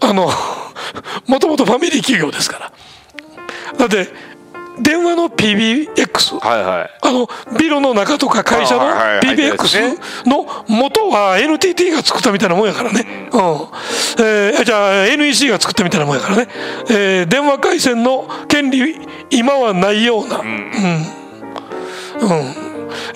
[0.00, 0.28] あの
[1.26, 2.72] もともとファミリー企業ですから。
[3.78, 4.08] だって
[4.78, 8.82] 電話の PBX、はいはい、あのビルの中とか会社の
[9.20, 13.40] PBX の元は NTT が作ったみたいなもんやからね、うん。
[14.24, 16.48] えー、じゃあ NEC が作ったみたいなもんやからね、
[16.90, 18.96] えー、電話回線の権利
[19.30, 20.46] 今はないような、うん。
[20.46, 20.54] うん。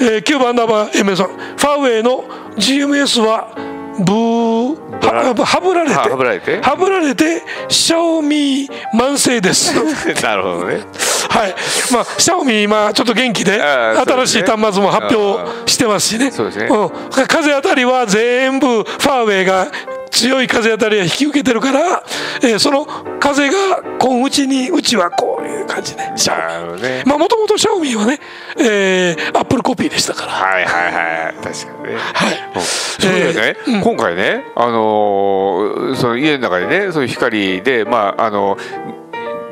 [0.00, 1.26] えー、9番ナンバー M さん。
[1.26, 2.24] ファーウェイの
[2.56, 3.54] GMS は
[3.98, 6.60] ブーはぶられてはぶられて？
[6.60, 9.74] はぶられてシャオミ慢性です。
[10.22, 10.80] なるほどね。
[11.30, 11.54] はい。
[11.92, 16.30] まあシャオミ今ちょっと元気で新しい端末も発表してますしね。
[16.30, 16.90] そうですね、うん、
[17.26, 19.68] 風当たりは全部ファーウェイが
[20.08, 22.02] 強い風当たりは引き受けてるから、
[22.42, 22.86] えー、その
[23.18, 28.20] 風がこううちにうちはこういう感じでシャオミ、ね、まあもともとシャオミはね、
[28.58, 30.32] えー、アップルコピーでしたから。
[30.32, 31.34] はいはいはい。
[31.34, 31.96] 確かにね。
[31.96, 32.38] はい。
[32.98, 38.56] そうですね、えーうん、今回ねあのー、その家の中でねその光でまああの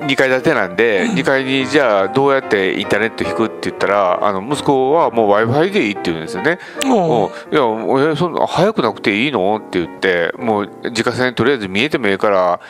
[0.06, 6.58] 2階建てなんで、うん、2階にじゃあどうやってインターネット引くって言ったらあの息子はもう w i f i でいいって言うんですよね。
[6.84, 7.54] もう。
[7.54, 9.56] いやえそんな早くなくていいの？
[9.56, 12.60] って言ってもう自家線とりあえず見えてもいいから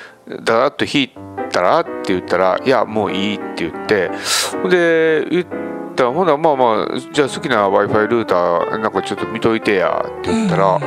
[0.43, 1.11] だらっと引い
[1.53, 1.81] たら？
[1.81, 4.11] って言ったらいやもういいって言って。
[4.69, 5.47] で言っ
[5.97, 10.83] たらほなまあまあじゃあ好きな w i f i ルーターなんかちょっと見といてやって言ったら、うん、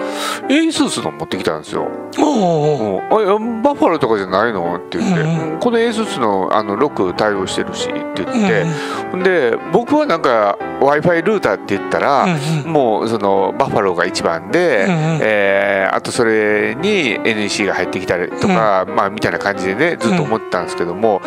[0.45, 1.87] ASUS の持ってきたんですよ。
[2.17, 4.77] おあバッファローとかじゃないの？
[4.77, 8.65] って言って、うん、この ASUS のあの6対応してるしって言って、
[9.13, 21.21] うん、で僕はなんか w i f i ルーターって言ったら、うん、もうそのバッファローが一番で、うん、えー、あとそれに NEC が入ってきたりとか、まあみたいな感じでねずっと思ってたんですけども、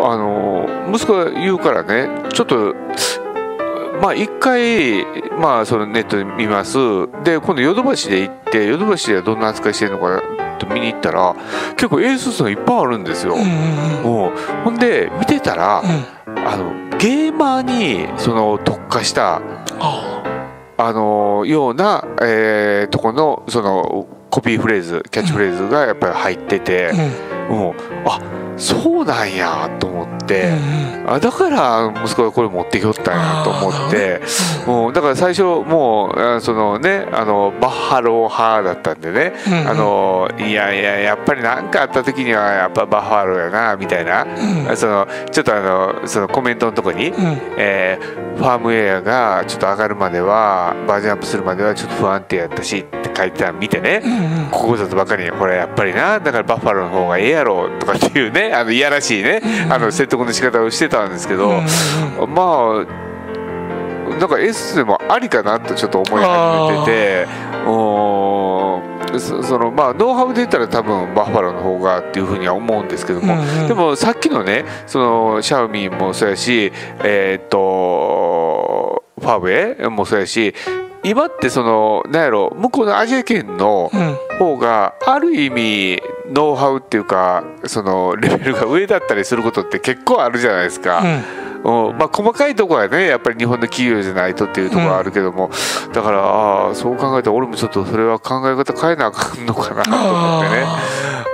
[0.00, 2.74] あの息子が言うからねちょっと
[4.00, 5.04] まあ一回、
[5.38, 6.78] まあそのネットで見ます。
[7.24, 10.22] で、今度ヨドバシで行って、ヨドバシではどんな扱いしてるのか
[10.58, 11.34] と見に行ったら、
[11.70, 13.34] 結構エーススのいっぱいあるんですよ。
[13.34, 14.32] うん、
[14.64, 15.82] ほんで、見てたら、
[16.26, 19.40] うん、あの、ゲーマーにその特化した、
[20.76, 26.92] あの、ような、えー、とこの、その、コピーフレーズ、キャッチフレーズがやっぱり入ってて、
[27.48, 27.74] うん、もう、
[28.06, 28.20] あ
[28.58, 34.20] そうなんやと思って、うん、あだから息子がこれ持ってきよったんやと思って、
[34.66, 47.14] もうだから最初もうそのねあのバッファロー派だったんでね、うん、あのいやいややっぱり何かあった時にはやっぱバッファローやなみたいな、うん、そのちょっとあのそのコメントのとこに、うん、
[47.56, 54.02] えー、ファームウェアがちょっと上がるまではバージョンアップするまではちょっと不安定やったしって書いてたの見てね、
[54.52, 61.62] ここぞとばかりにこれやっぱりなだからバッファローの方がええやろとかっていうねあのいやらしいね、あの説得の仕方をしてたんですけど、
[62.26, 63.08] まあ
[64.18, 68.82] なんか S でもありかなとちょっと思い始めててお
[69.18, 76.72] そのまあノウハウで言ったら多分バッファローの方がっていうふうには思うんですけども、うんうん、でもさっきのねそのシャオミもそうやし
[77.04, 80.54] えー、っとファーウェイもそうやし
[81.04, 83.90] 今ってそのなんやろ向こうのアジア圏の
[84.38, 91.02] 方がある意味ノウハウっていうかそのレベルが上だったりすることって結構あるじゃないですか。
[91.64, 95.50] うん、まあ、細かいところはねやっぱり日本の企業じゃないとっていうところはあるけども、
[95.86, 100.66] うん、だからああそう考えたら俺もちょっとそれは考え方変えなあかんのかなと思ってね。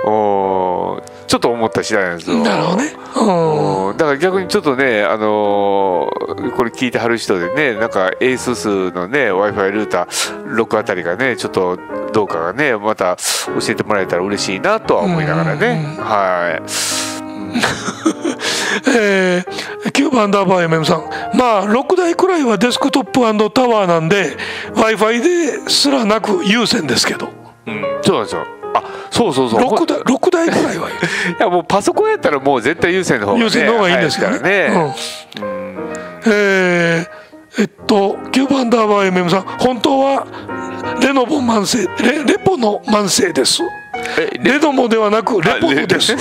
[0.07, 0.24] お
[1.27, 2.43] ちょっと思った次第なんですよ。
[2.43, 2.93] なるほどね、
[3.91, 11.79] うん、だから逆にちょっとね、あのー、これ聞いてはる人でねなんか ASUS のね w i f i ルーター6あたりがねちょっと
[12.13, 15.97] どうかがねまた教えてもらえたら嬉しいなとは思いながらね。
[15.99, 16.63] はい。
[18.97, 21.03] えー、キューブアンダーバー MM さん。
[21.37, 24.37] まあ6台くらいはデスクトップタワーなんで
[24.75, 27.29] w i f i ですらなく有線ですけど、
[27.65, 29.61] うん、そうなんですよあそうそうそう。
[29.61, 30.89] 6台 ,6 台ぐらいは。
[30.89, 30.93] い
[31.39, 35.51] やもうパソコンやったらもう絶対有線の方が、ね、有線の方がいいんですからね、うん、
[36.27, 40.25] えー、えっとキューブアンダーバー MM さん本当は
[41.01, 43.61] レノボ慢性レレポの慢性です。
[44.43, 46.15] レノモではなくレポノです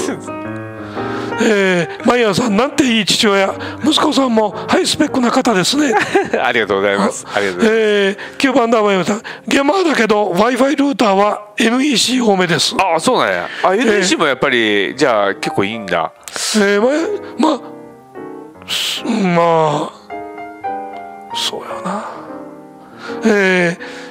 [1.42, 3.54] えー、マイヤーさんなんていい父親。
[3.84, 5.94] 息子さんもハイスペックな方ですね。
[6.42, 7.26] ありがとうございます。
[7.32, 9.22] ありがとうございます、えー、9番ダーマイヤーさん。
[9.46, 12.74] ゲマーだけど w i f i ルーターは NEC 多めです。
[12.78, 13.48] ああそうなんや。
[13.62, 16.12] あ NEC もやっぱり、じゃあ結構いいんだ。
[16.56, 16.80] えー、
[17.38, 17.60] まま
[19.34, 19.92] まあ
[21.34, 22.04] そうやな。
[23.26, 24.03] えー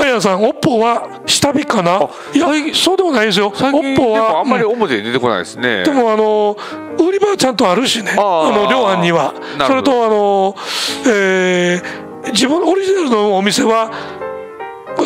[0.00, 2.08] マヤさん、オッポは下火かな？
[2.34, 3.48] いや、そうでもないですよ。
[3.48, 5.84] オッポはあんまり表に出てこないですね。
[5.84, 6.56] でもあの
[6.98, 8.12] 売り場はちゃんとあるしね。
[8.12, 9.34] あの量販には。
[9.66, 10.54] それとあの、
[11.06, 13.90] えー、自分オリジナルのお店は。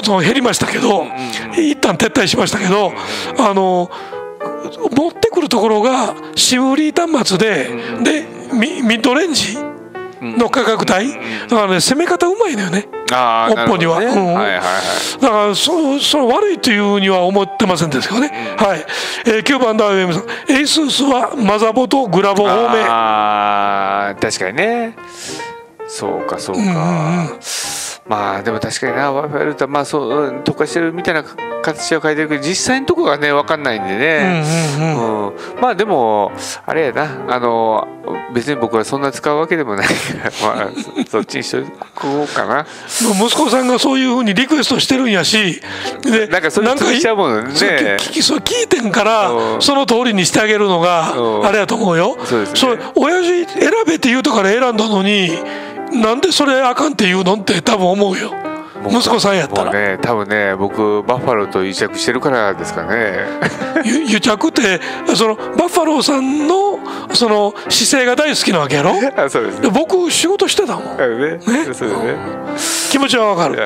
[0.03, 1.07] その減りましたけど、
[1.53, 2.93] 一旦撤退しましたけど、
[3.39, 3.89] あの
[4.91, 7.71] 持ってくるところがシムリー端末で、
[8.03, 9.57] でミミッドレンジ
[10.25, 12.89] の価格帯、だからね攻め方うまいのよね。
[13.13, 14.61] あオッポには、ねうん、はいはいは
[15.19, 18.87] い、だからそそれ悪いというふうには思ってませんですけどね、うん、はい、
[19.27, 20.23] えー、9番ダーウェムさん。
[20.51, 22.83] エーススはマザボとグラボ多め。
[22.83, 24.97] ああ確かにね。
[25.87, 27.41] そうかそうか、うんうん
[28.07, 34.45] まあでも確かにな w i f i ルーターまあそう特化してるみたいな形は書いてるけど実際のとこがね分かんないんでね、
[34.79, 35.15] うん
[35.61, 36.33] まあでも
[36.67, 37.35] あれやな。
[37.35, 37.89] あの
[38.35, 39.93] 別に僕はそんな使うわけでもないか
[40.25, 40.69] ら まあ
[41.09, 41.63] そっちにしと
[41.95, 42.67] こうかな。
[42.87, 45.63] 息子さんがそういうふうにリクエストしてるんやし
[46.03, 47.51] でなんかそれしちゃうもんね。
[47.53, 51.15] 聞そ聞いてんからその通りにしてあげるのが
[51.45, 52.19] あれやと思うよ。
[52.25, 55.39] そうです、ね、それ親父選べって言うとから選んだのに
[55.95, 58.33] なんでそれあかんって言うのって多分思うよ。
[58.87, 59.73] 息子さんやったら。
[59.73, 63.25] ね多分ね僕バッファローと癒着してるからですかね。
[64.09, 64.81] 癒着って
[65.15, 66.79] そのバッファローさんの
[67.15, 68.93] その姿勢が大好きなわけやろ？
[69.17, 71.39] あそうです、ね、僕仕事してたもん、ね。
[71.39, 72.17] ね、そうですね。
[72.91, 73.57] 気持ちはわかる、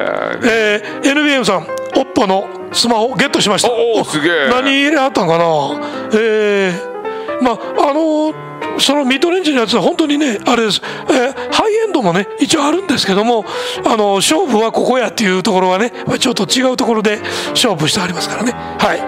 [0.44, 3.70] えー、NBM さんおっぽのスマホゲットしました。
[3.70, 4.48] おおすげえ。
[4.50, 5.44] 何入れあったんかな？
[6.14, 8.47] えー、まああのー
[8.78, 13.44] そのミッドレンジのやつは本当にねあれです、えー、ハイエンドもね一応あるんですけども
[13.84, 17.18] あの勝負はここやっていうところはねちょっと違うところで
[17.50, 18.52] 勝負してありますからね。
[18.52, 18.98] はい、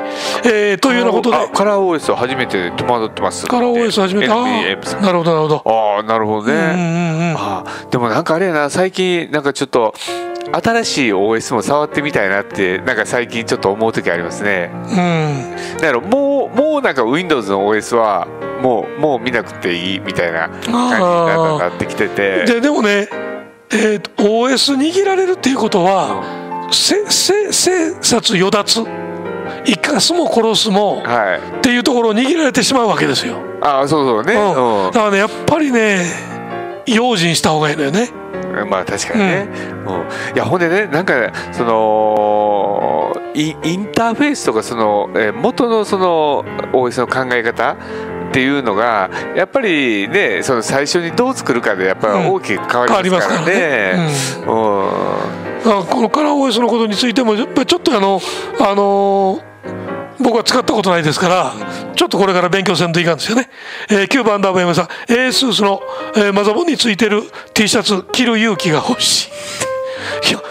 [0.45, 1.37] えー、というようなことで。
[1.53, 3.47] カラー OS を初めて戸惑ってます。
[3.47, 4.29] カラー OS 初めて。
[5.01, 5.63] なるほどなるほど。
[5.65, 9.95] ああなるほどね、うん、あでもなんかあれやな最近なんかちょっと
[10.53, 14.71] 新しい OS も触ってみたいなってなんか最近ちょっと思う時ありますね。
[14.73, 15.77] うん。
[15.81, 18.27] だからもうもうなんか Windows の OS は
[18.61, 20.75] もうもう見なくていいみたいな感じに
[21.59, 22.45] なってきてて。
[22.45, 23.09] ででもね、
[23.73, 28.87] えー、OS 握られるっていうことは、うん、せせ生殺与奪
[29.65, 33.37] 生かすも殺すも、はい、っていうところを握られてしまうわけですよ。
[33.63, 34.35] ああそうそうね。
[34.35, 36.05] うん、だからねやっぱりね
[36.87, 38.11] 用心した方がいいのよね。
[38.69, 39.49] まあ確かにね、
[39.87, 41.15] うん、いやほんでねなんか
[41.53, 47.77] そのイインターフェースとかその、え元のその OS の考え方
[48.31, 54.09] っていうのがやっぱりねその最初にどう作るかでやっぱり大きく変わりますからね。
[54.47, 58.21] うん、うん、このカラー OS のことについてもやっぱりちょっとあの
[58.61, 59.51] あのー
[60.23, 61.55] 僕は使ったことないですから
[61.95, 63.49] ちょっとこれから勉強せんといかんですよね、
[63.89, 64.87] えー、9番ダーバー山さん。
[65.11, 65.81] ASUS の、
[66.15, 67.23] えー、マザボンについてる
[67.55, 69.31] T シャツ着る勇気が欲し
[70.27, 70.31] い。
[70.31, 70.43] いや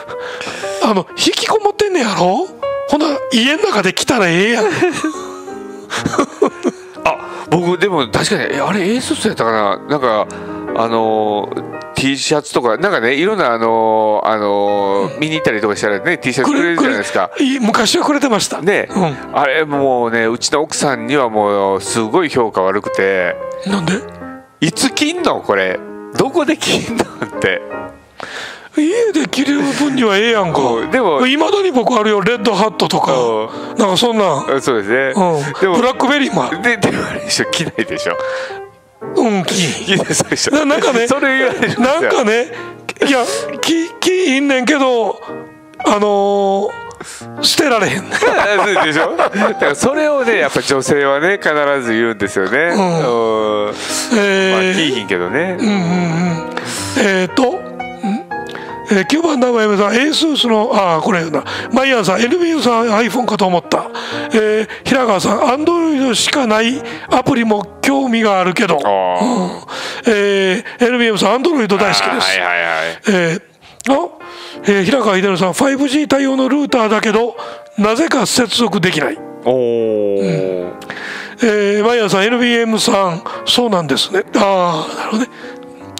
[0.83, 2.47] あの引きこもってんねやろ？
[2.89, 4.65] ほな家の中で来たらええやん。
[4.65, 4.69] あ
[7.49, 9.77] 僕でも確かにあれ ASUS やったかな。
[9.77, 10.27] なんか
[10.75, 16.17] あのー T シャツとかなんかねいろんなあのあの、見に行ったりとかしたらね。
[16.17, 17.29] T シャツくれるじゃないですか。
[17.59, 18.61] 昔はくれてました。
[18.61, 23.35] ね、うん、あれもうねうちの奥さんにはもうすごい評価悪くて。
[23.67, 23.95] なんで？
[24.61, 25.41] いつ着んの？
[25.41, 25.77] これ。
[26.17, 27.03] どこで着んの？
[27.03, 27.07] っ
[27.41, 27.61] て
[28.79, 34.61] 家で着れる分にはええやんか、うん、でもいまだに僕あるよレッドハットとか、うん、なんかそんな。
[34.61, 36.61] そうですね、うん、でもブラックベリーもある。
[36.61, 38.17] ででもあれでしょ着ないでしょ。
[39.01, 39.51] うんき
[40.51, 42.51] ななんかねそれなんかね
[43.07, 43.25] いや
[43.61, 45.21] ききいんねんけど
[45.85, 48.09] あのー、捨てられへん。
[48.09, 48.15] で
[48.93, 49.15] しょ。
[49.15, 55.57] だからそれをねやっぱ女性はね必ず言うんですよね、うん、えー、まあ聞いひんけどね。
[55.59, 55.79] うんうんうん。
[56.99, 57.68] えっ、ー、と
[58.91, 61.43] えー、9番名前さん ASUS のあこれな。
[61.71, 63.89] マイヤーさん NBU さん iPhone かと思った、
[64.33, 68.81] えー、平川さん Android しかないアプリも興味があるけど、うん。
[70.11, 73.01] えー、NBM さん Android 大好きです、はいはいはい。
[73.07, 73.49] えー
[73.87, 74.09] あ
[74.63, 77.35] えー、平川秀さん 5G 対応のルーターだけど
[77.77, 79.17] なぜか接続できない。
[79.45, 80.73] おお、うん。
[81.41, 84.23] えー、マイヤーさん NBM さんそうなんですね。
[84.35, 85.58] ああなるほどね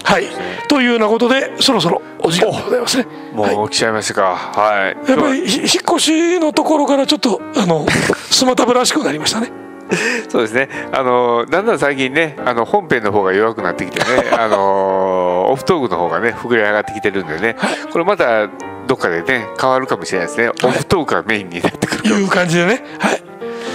[0.10, 0.26] はい。
[0.68, 3.06] というようなことでそろそろお時間でございますね。
[3.32, 4.36] もう来ちゃいましたか。
[4.36, 5.10] はい。
[5.10, 7.86] やっぱり引っ越しのところからちょっとあの
[8.32, 9.52] スマタブらしくなりましたね。
[10.30, 10.68] そうですね。
[10.92, 18.48] あのだんだん最近ねあの本編の方が弱くなってきてね あのオフトークの方がね膨れ上がってきてるんでね、はい、これまた
[18.88, 22.10] どっかでね変わるかもしれないですね、はい、オフトークがメインになってくる。
[22.10, 22.84] いう感じでね。
[22.98, 23.22] はい、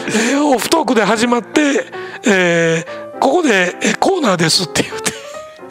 [0.09, 1.61] えー、オフトークで始まって、
[2.27, 5.04] えー、ここでコーナーですって言って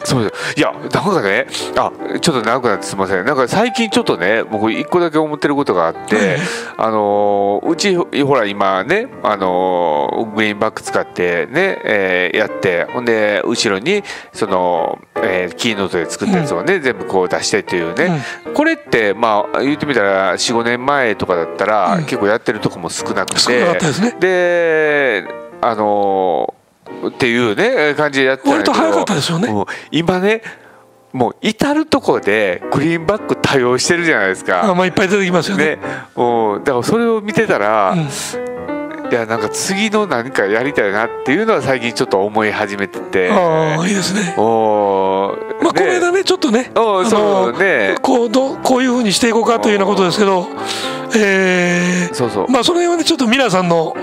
[0.04, 3.24] そういやなんかねあちょっと長くなってすみません。
[3.24, 6.38] なんか最近ちょっとね僕一個だけ思ってることがあって、
[6.76, 25.24] あのうちほら今ねあのグリーンバック使ってね、えー、やってほんで後ろにその、えー、キーノートで作ったやつをね、うん、全部こう出してっていうね、うん、これってまあ言ってみたら45年前とかだったら、結構やってるとこも少なくて、ね、で
[25.60, 26.54] あの
[27.08, 29.48] っていうね感じでやってた割と早かったですよね。
[29.90, 30.42] 今ね
[31.12, 34.68] もう至る所でグリーンバック多用してるじゃないですか。
[34.68, 35.76] あ、まあ、いっぱい出てきますよね。
[35.76, 35.78] ね
[36.16, 43.30] もうだからそれを見てたら、うん、いやなんか次の何かやりたいなっていうのは最近ちょっと思い始めてて。
[43.30, 44.34] ああいいですね。
[44.36, 47.94] おまあこの間ねちょっとねおそうね。
[48.02, 50.48] こうどこういうふうにしていこうかというようなことですけど
[51.16, 52.48] えー、そうそう。
[52.50, 53.94] まあその辺はねちょっと皆さんの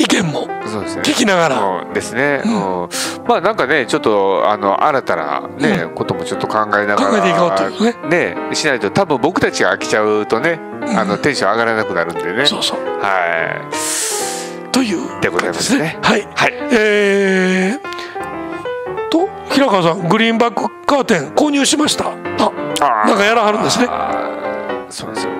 [0.00, 1.86] 意見も聞きながら。
[1.92, 2.88] ですね、うん、
[3.28, 8.34] まあなんかねちょっとあの新たなね、うん、こともちょっと考えながら考えていこうというね。
[8.48, 10.58] ねしないと多分僕たちが飽きちゃうとね、
[10.96, 12.80] あのテンション上がらなくなるんでね、そうそう。
[12.80, 14.70] はい。
[14.72, 15.98] というでございますね。
[16.02, 22.10] はい、はい、えー、と平川さんグリーンバックカーテン購入しました。
[22.10, 23.86] あなんかやらはるんですね。
[24.88, 25.39] そうですよ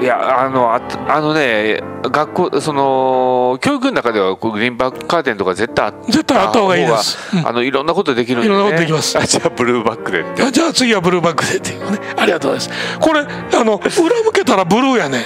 [0.00, 9.18] いやあのああのね学校その教育の中ではこうグリーンバックカーテンとか絶対あ絶対あった方がいいです、うん、あのいろんなことできるんで、ね、いろんなことできます。
[9.18, 10.52] あじゃあブルーバックでって。
[10.52, 11.98] じゃあ次はブルーバックでっていうね。
[12.16, 12.98] ありがとうございます。
[13.00, 15.24] これあの裏向けたらブルーやね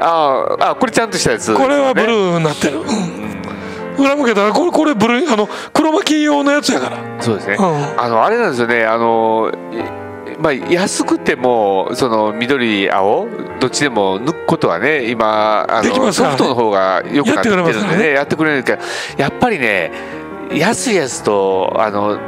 [0.00, 4.04] ああこれちゃんとしたやつ、ね、これはブルーになってる、うん。
[4.04, 6.98] 裏向けたらこれこれブルーあの黒巻き用のやつやから。
[7.20, 8.84] そうですね、うん、あのあれなんですよね。
[8.84, 9.50] あの
[10.38, 13.28] まあ、安くてもその緑青
[13.60, 18.82] どっちでも抜くことはね今あのソフトの方がよくなってるんでねやってくれるけど
[19.16, 19.90] やっぱりね
[20.52, 22.18] 安いやつとあの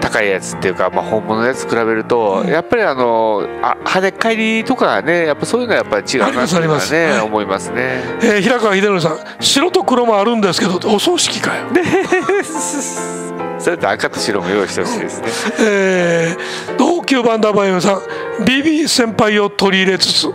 [0.00, 11.66] 高いやつっていうか、まあ、本物のやつ比べると、やっぱりあのあ跳ね返りとかねやっぱそういうのはやっぱり違うなっていうのはね、はい、思いますね、えー、平川秀則さん白と黒もあるんですけどお葬式かよ。
[13.66, 15.28] それと赤と白も用意してほしいですね。
[15.58, 17.98] えー、同級バンダーバイオさん
[18.44, 20.28] BB 先輩を取り入れつつ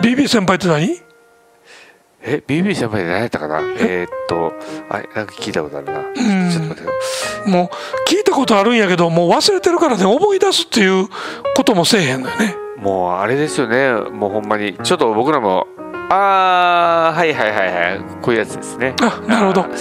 [0.00, 1.02] BB 先輩って何？
[2.22, 3.58] え BB 先輩で何やったかな？
[3.80, 4.04] え？
[4.04, 4.52] ー、っと
[4.88, 6.04] あなんか聞いたことあるな。
[6.14, 6.84] ちょっと待っ
[7.44, 7.50] て。
[7.50, 11.08] もう聞いたことあるんやけどもう忘れてるからね思い出すっていう
[11.56, 12.54] こともせえへんのよね。
[12.76, 13.92] もうあれですよね。
[13.92, 15.66] もうほんまにちょっと僕らも
[16.10, 18.94] ああはいはいはいはいこういうやつですね。
[19.00, 19.62] あなるほど。
[19.62, 19.72] はい。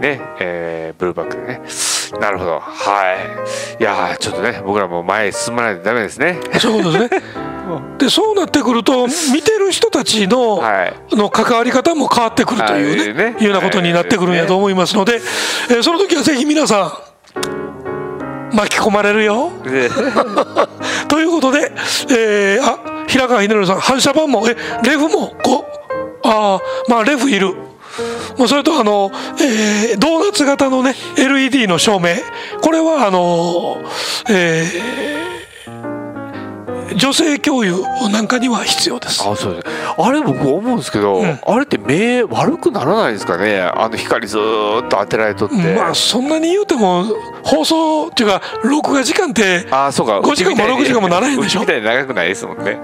[0.00, 1.62] ねえー、ブルーバックでね
[2.20, 2.60] なるほど。
[2.60, 3.14] は
[3.78, 3.82] い。
[3.82, 6.38] いやちょっとね僕らも前進まないとダメですね。
[6.60, 7.08] そうですね。
[7.98, 10.62] でそうなってくると見てる人たちの,、
[11.10, 15.20] の関わり方も変わってくるというね,、いうようなことになってくるんやと思いますので、
[15.70, 16.84] えその時はぜひ皆さ
[18.52, 19.50] ん巻き込まれるよ。
[21.08, 21.72] ということで、
[22.10, 22.78] えー、あ
[23.08, 25.64] 平川秀則さん反射板もえレフもこ
[26.24, 27.65] うあまあレフいる。
[28.38, 29.10] もうそれとあの、
[29.40, 32.16] えー、ドーナツ型のね LED の照明。
[32.60, 33.82] これはあの、
[34.30, 35.36] えー
[36.94, 39.20] 女性教諭なんかには必要です。
[39.28, 39.66] あそうです。
[39.98, 43.60] あれ僕思うんですけど、うん、あれって目悪くならないですかね？
[43.60, 44.40] あの光ずっ
[44.88, 47.04] と当てられとって、まあそんなに言うても
[47.42, 50.20] 放送っていうか録画時間ってあそうか。
[50.20, 51.60] 5時間も6時間もならへんでしょ？
[51.60, 52.78] みたいに長くないですもんね。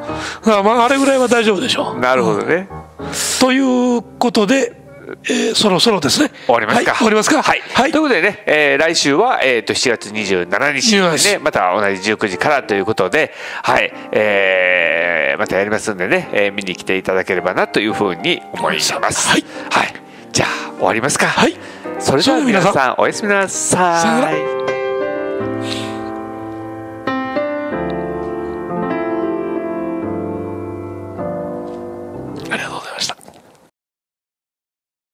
[0.44, 2.00] あまああれぐらいは大丈夫でしょう。
[2.00, 3.06] なるほどね、うん、
[3.40, 4.81] ということで
[5.24, 6.30] えー、そろそろですね。
[6.46, 6.90] 終わりますか？
[6.92, 7.42] はい、終わりますか？
[7.42, 7.60] はい。
[7.74, 11.00] はい、ということでね、えー、来週は、えっ、ー、と、7月27日に
[11.32, 13.32] ね、また同じ19時からということで、
[13.62, 18.80] はい、えー、またやりますんでね、えー、見に来ていただければなというふうに思いま
[19.10, 19.28] す。
[19.28, 19.44] はい。
[19.70, 19.94] はい。
[20.32, 20.48] じゃあ、
[20.78, 21.26] 終わりますか？
[21.26, 21.56] はい。
[21.98, 25.81] それでは皆さん、おやすみなさい。